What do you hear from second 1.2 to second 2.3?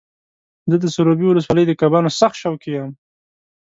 ولسوالۍ د کبانو